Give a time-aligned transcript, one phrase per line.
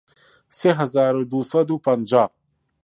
[0.57, 2.23] سێ هەزار و دوو سەد و پەنجا